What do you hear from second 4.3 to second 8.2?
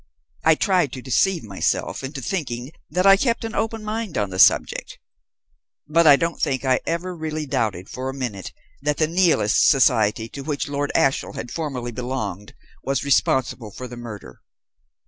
the subject; but I don't think I ever really doubted for a